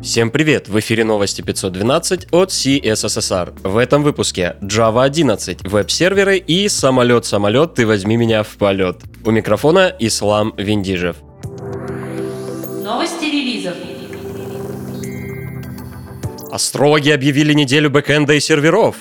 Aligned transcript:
Всем 0.00 0.30
привет! 0.30 0.68
В 0.68 0.78
эфире 0.78 1.02
новости 1.02 1.42
512 1.42 2.28
от 2.30 2.50
CSSR. 2.50 3.68
В 3.68 3.76
этом 3.76 4.04
выпуске 4.04 4.54
Java 4.62 5.02
11, 5.02 5.68
веб-серверы 5.68 6.38
и 6.38 6.68
самолет-самолет, 6.68 7.74
ты 7.74 7.84
возьми 7.84 8.16
меня 8.16 8.44
в 8.44 8.56
полет. 8.58 8.98
У 9.24 9.32
микрофона 9.32 9.92
Ислам 9.98 10.54
Виндижев. 10.56 11.16
Новости 12.84 13.24
релизов. 13.24 13.74
Астрологи 16.52 17.10
объявили 17.10 17.52
неделю 17.52 17.90
бэкэнда 17.90 18.34
и 18.34 18.40
серверов. 18.40 18.94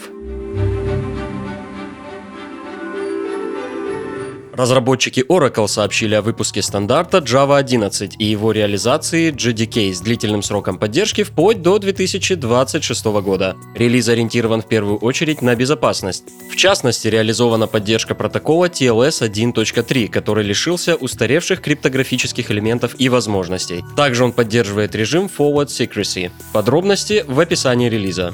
Разработчики 4.57 5.23
Oracle 5.29 5.67
сообщили 5.67 6.15
о 6.15 6.23
выпуске 6.23 6.63
стандарта 6.63 7.19
Java 7.19 7.59
11 7.59 8.15
и 8.17 8.25
его 8.25 8.51
реализации 8.51 9.31
JDK 9.31 9.93
с 9.93 10.01
длительным 10.01 10.41
сроком 10.41 10.79
поддержки 10.79 11.21
вплоть 11.21 11.61
до 11.61 11.77
2026 11.77 13.05
года. 13.05 13.55
Релиз 13.75 14.09
ориентирован 14.09 14.63
в 14.63 14.67
первую 14.67 14.97
очередь 14.97 15.43
на 15.43 15.55
безопасность. 15.55 16.23
В 16.51 16.55
частности, 16.55 17.07
реализована 17.07 17.67
поддержка 17.67 18.15
протокола 18.15 18.65
TLS 18.65 19.21
1.3, 19.29 20.07
который 20.07 20.43
лишился 20.43 20.95
устаревших 20.95 21.61
криптографических 21.61 22.49
элементов 22.49 22.95
и 22.97 23.09
возможностей. 23.09 23.83
Также 23.95 24.23
он 24.23 24.31
поддерживает 24.31 24.95
режим 24.95 25.27
Forward 25.27 25.67
Secrecy. 25.67 26.31
Подробности 26.51 27.23
в 27.27 27.39
описании 27.39 27.89
релиза 27.89 28.33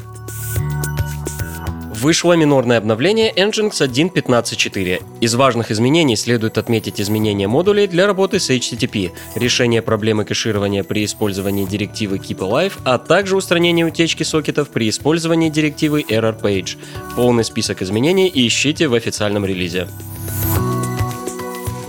вышло 2.04 2.34
минорное 2.34 2.80
обновление 2.80 3.32
Nginx 3.32 3.72
1.15.4. 3.72 5.02
Из 5.22 5.36
важных 5.36 5.72
изменений 5.72 6.18
следует 6.18 6.58
отметить 6.58 7.00
изменение 7.00 7.48
модулей 7.48 7.88
для 7.88 8.06
работы 8.06 8.42
с 8.42 8.50
HTTP, 8.50 9.14
решение 9.36 9.82
проблемы 9.82 10.26
кэширования 10.26 10.84
при 10.84 11.06
использовании 11.06 11.64
директивы 11.64 12.18
Keep 12.18 12.40
Alive, 12.40 12.74
а 12.84 12.98
также 12.98 13.38
устранение 13.38 13.86
утечки 13.86 14.24
сокетов 14.24 14.70
при 14.70 14.90
использовании 14.90 15.50
директивы 15.50 16.02
Error 16.02 16.38
Page. 16.38 16.78
Полный 17.16 17.46
список 17.46 17.82
изменений 17.82 18.30
ищите 18.34 18.90
в 18.90 18.96
официальном 18.96 19.46
релизе. 19.46 19.88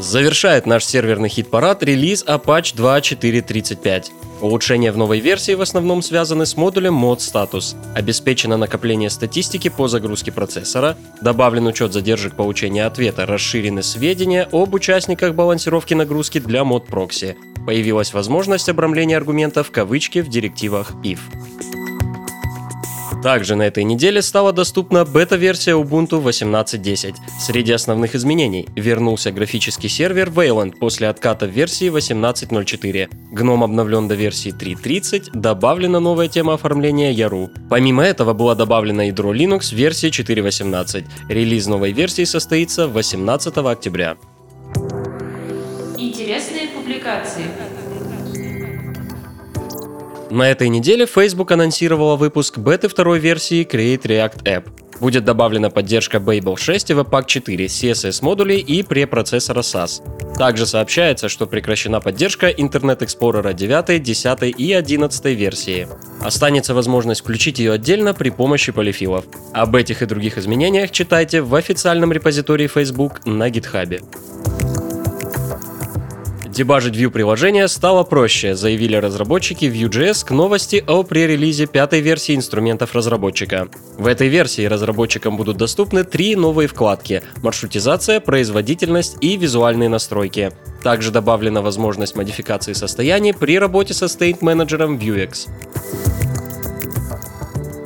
Завершает 0.05 0.67
наш 0.67 0.85
серверный 0.85 1.31
хит-парад 1.31 1.83
релиз 1.83 2.25
Apache 2.27 2.77
2.4.35. 2.77 4.11
Улучшения 4.43 4.93
в 4.93 4.99
новой 4.99 5.21
версии 5.21 5.55
в 5.55 5.63
основном 5.63 6.03
связаны 6.03 6.45
с 6.45 6.59
модулем 6.59 7.03
Mod 7.03 7.21
Status. 7.21 7.75
Обеспечено 7.95 8.59
накопление 8.59 9.09
статистики 9.09 9.71
по 9.71 9.89
загрузке 9.89 10.31
процессора, 10.31 10.99
добавлен 11.23 11.67
учет 11.67 11.95
задержек 11.95 12.37
получения 12.37 12.85
ответа, 12.85 13.25
расширены 13.25 13.83
сведения 13.83 14.47
об 14.53 14.75
участниках 14.75 15.35
балансировки 15.35 15.95
нагрузки 15.95 16.39
для 16.39 16.61
Mod 16.61 16.87
Proxy. 16.87 17.35
Появилась 17.65 18.13
возможность 18.13 18.69
обрамления 18.69 19.17
аргументов 19.17 19.71
кавычки 19.71 20.19
в 20.19 20.29
директивах 20.29 20.93
if. 21.03 21.21
Также 23.25 23.57
на 23.57 23.63
этой 23.63 23.85
неделе 23.85 24.21
стала 24.21 24.53
доступна 24.53 25.07
бета-версия 25.07 25.71
Ubuntu 25.71 26.23
18.10. 26.23 27.15
Среди 27.41 27.73
основных 27.73 28.15
изменений 28.15 28.69
вернулся 28.77 29.33
графический 29.33 29.89
сервер 29.89 30.29
Wayland 30.29 30.77
после 30.79 31.09
отката 31.09 31.47
версии 31.47 31.91
18.04. 31.91 33.09
GNOME 33.33 33.65
обновлен 33.65 34.09
до 34.09 34.15
версии 34.15 34.53
3.30, 34.53 35.31
добавлена 35.33 36.01
новая 36.01 36.29
тема 36.29 36.53
оформления 36.53 37.15
Yaru. 37.15 37.49
Помимо 37.71 38.03
этого 38.03 38.35
была 38.35 38.55
добавлена 38.55 39.07
ядро 39.07 39.33
Linux 39.33 39.75
версии 39.75 40.11
4.18. 40.11 41.07
Релиз 41.31 41.67
новой 41.67 41.93
версии 41.93 42.25
состоится 42.25 42.89
18 42.89 43.57
октября. 43.57 44.19
Интересные 45.97 46.69
публикации. 46.69 47.45
На 50.35 50.51
этой 50.51 50.69
неделе 50.69 51.07
Facebook 51.07 51.53
анонсировала 51.53 52.17
выпуск 52.17 52.59
беты 52.59 52.89
второй 52.89 53.21
версии 53.21 53.65
Create 53.65 54.03
React 54.03 54.43
App. 54.43 54.69
Будет 54.99 55.25
добавлена 55.25 55.71
поддержка 55.71 56.17
Babel 56.17 56.57
6 56.57 56.91
и 56.91 56.93
Webpack 56.95 57.27
4, 57.29 57.67
CSS 57.67 58.19
модулей 58.21 58.59
и 58.59 58.83
препроцессора 58.83 59.61
SAS. 59.61 60.03
Также 60.37 60.67
сообщается, 60.67 61.29
что 61.29 61.47
прекращена 61.47 62.01
поддержка 62.01 62.51
Internet 62.51 62.99
Explorer 62.99 63.55
9, 63.55 64.03
10 64.03 64.59
и 64.59 64.73
11 64.73 65.25
версии. 65.27 65.87
Останется 66.21 66.75
возможность 66.75 67.21
включить 67.21 67.61
ее 67.61 67.71
отдельно 67.71 68.13
при 68.13 68.31
помощи 68.31 68.73
полифилов. 68.73 69.27
Об 69.53 69.77
этих 69.77 70.03
и 70.03 70.07
других 70.07 70.37
изменениях 70.37 70.91
читайте 70.91 71.43
в 71.43 71.55
официальном 71.55 72.13
репозитории 72.13 72.67
Facebook 72.67 73.25
на 73.25 73.51
GitHub. 73.51 74.03
Дебажить 76.55 76.95
Vue 76.95 77.11
приложения 77.11 77.67
стало 77.67 78.05
проще, 78.05 78.55
заявили 78.55 78.95
разработчики 78.95 79.65
Vue.js 79.65 80.25
к 80.25 80.31
новости 80.31 80.85
о 80.87 81.03
пререлизе 81.03 81.67
пятой 81.67 82.01
версии 82.01 82.37
инструментов 82.37 82.95
разработчика. 82.95 83.67
В 83.99 84.07
этой 84.07 84.29
версии 84.29 84.65
разработчикам 84.65 85.37
будут 85.37 85.57
доступны 85.57 86.05
три 86.05 86.37
новые 86.37 86.69
вкладки– 86.69 87.25
маршрутизация, 87.43 88.21
производительность 88.21 89.17
и 89.21 89.37
визуальные 89.37 89.89
настройки. 89.89 90.53
Также 90.85 91.11
добавлена 91.11 91.61
возможность 91.61 92.15
модификации 92.15 92.73
состояний 92.73 93.35
при 93.35 93.59
работе 93.59 93.93
со 93.93 94.07
стейт-менеджером 94.07 94.97
Vuex 94.97 95.49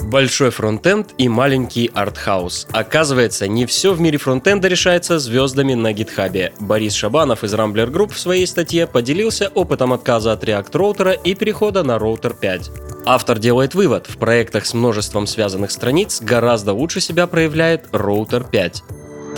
большой 0.09 0.51
фронтенд 0.51 1.15
и 1.19 1.29
маленький 1.29 1.91
артхаус. 1.93 2.67
Оказывается, 2.73 3.47
не 3.47 3.67
все 3.67 3.93
в 3.93 4.01
мире 4.01 4.19
фронтенда 4.19 4.69
решается 4.69 5.19
звездами 5.19 5.75
на 5.75 5.93
гитхабе. 5.93 6.53
Борис 6.59 6.95
Шабанов 6.95 7.45
из 7.45 7.55
Rambler 7.55 7.91
Group 7.91 8.15
в 8.15 8.19
своей 8.19 8.47
статье 8.47 8.87
поделился 8.87 9.49
опытом 9.55 9.93
отказа 9.93 10.33
от 10.33 10.45
React 10.45 10.71
роутера 10.73 11.13
и 11.13 11.35
перехода 11.35 11.83
на 11.83 11.99
роутер 11.99 12.35
5. 12.35 12.71
Автор 13.05 13.39
делает 13.39 13.75
вывод, 13.75 14.07
в 14.07 14.19
проектах 14.19 14.67
с 14.67 14.75
множеством 14.75 15.27
связанных 15.27 15.71
страниц 15.71 16.21
гораздо 16.21 16.73
лучше 16.73 17.01
себя 17.01 17.27
проявляет 17.27 17.87
роутер 17.93 18.45
5. 18.45 18.83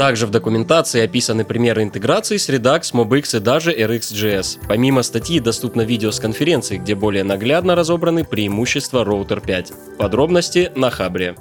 Также 0.01 0.27
в 0.27 0.31
документации 0.31 1.03
описаны 1.03 1.45
примеры 1.45 1.83
интеграции 1.83 2.39
с 2.39 2.49
Redux, 2.49 2.95
MobX 2.95 3.37
и 3.37 3.39
даже 3.39 3.71
RxJS. 3.71 4.61
Помимо 4.67 5.03
статьи 5.03 5.41
доступно 5.41 5.83
видео 5.83 6.11
с 6.11 6.19
конференции, 6.19 6.79
где 6.79 6.95
более 6.95 7.23
наглядно 7.23 7.75
разобраны 7.75 8.25
преимущества 8.25 9.05
Router 9.05 9.45
5. 9.45 9.73
Подробности 9.99 10.73
на 10.75 10.89
Хабре. 10.89 11.37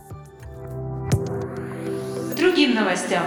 другим 2.36 2.76
новостям. 2.76 3.24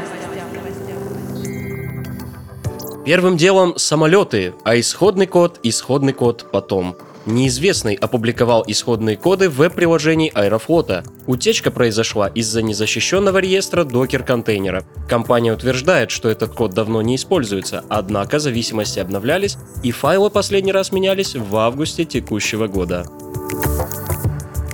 Первым 3.07 3.39
делом 3.39 3.73
самолеты, 3.79 4.53
а 4.65 4.79
исходный 4.79 5.27
код, 5.27 5.61
исходный 5.63 6.13
код 6.13 6.51
потом. 6.53 6.95
Неизвестный 7.25 7.95
опубликовал 7.95 8.65
исходные 8.67 9.17
коды 9.17 9.49
в 9.49 9.57
веб-приложении 9.57 10.33
Аэрофлота. 10.35 11.05
Утечка 11.27 11.71
произошла 11.71 12.27
из-за 12.27 12.63
незащищенного 12.63 13.39
реестра 13.39 13.85
докер-контейнера. 13.85 14.85
Компания 15.09 15.53
утверждает, 15.53 16.11
что 16.11 16.29
этот 16.29 16.53
код 16.53 16.75
давно 16.75 17.01
не 17.01 17.15
используется, 17.15 17.85
однако 17.89 18.41
зависимости 18.41 18.99
обновлялись 18.99 19.57
и 19.85 19.93
файлы 19.93 20.31
последний 20.31 20.73
раз 20.73 20.91
менялись 20.91 21.37
в 21.37 21.57
августе 21.57 22.05
текущего 22.05 22.67
года. 22.67 23.07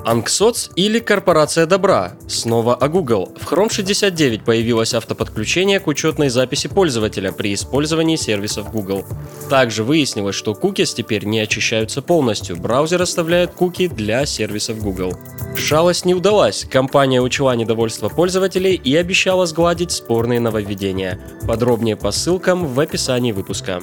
Анксоц 0.09 0.71
или 0.75 1.01
Корпорация 1.01 1.67
Добра. 1.67 2.15
Снова 2.29 2.75
о 2.75 2.89
Google. 2.89 3.31
В 3.39 3.53
Chrome 3.53 3.71
69 3.71 4.43
появилось 4.43 4.95
автоподключение 4.95 5.81
к 5.81 5.87
учетной 5.87 6.31
записи 6.31 6.67
пользователя 6.67 7.31
при 7.31 7.53
использовании 7.53 8.17
сервисов 8.17 8.73
Google. 8.73 9.05
Также 9.51 9.85
выяснилось, 9.85 10.35
что 10.35 10.55
кукис 10.55 10.95
теперь 10.95 11.27
не 11.27 11.41
очищаются 11.41 12.01
полностью, 12.01 12.57
браузер 12.57 13.03
оставляет 13.03 13.51
куки 13.51 13.87
для 13.87 14.25
сервисов 14.25 14.79
Google. 14.79 15.13
Шалость 15.55 16.07
не 16.07 16.15
удалась, 16.15 16.65
компания 16.65 17.21
учла 17.21 17.55
недовольство 17.55 18.09
пользователей 18.09 18.81
и 18.83 18.97
обещала 18.97 19.45
сгладить 19.45 19.93
спорные 19.93 20.41
нововведения. 20.41 21.21
Подробнее 21.47 21.97
по 21.97 22.13
ссылкам 22.13 22.67
в 22.67 22.81
описании 22.81 23.33
выпуска. 23.33 23.83